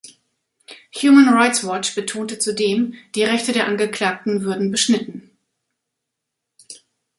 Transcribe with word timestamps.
Human 0.95 1.29
Rights 1.31 1.63
Watch 1.63 1.93
betonte 1.93 2.39
zudem, 2.39 2.95
die 3.13 3.21
Rechte 3.23 3.51
der 3.53 3.67
Angeklagten 3.67 4.41
würden 4.41 4.71
beschnitten. 4.71 5.29